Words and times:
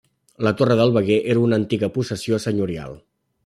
La 0.45 0.53
torre 0.61 0.77
del 0.79 0.93
Veguer 0.95 1.19
era 1.35 1.43
una 1.49 1.61
antiga 1.61 1.93
possessió 1.99 2.43
senyorial. 2.49 3.01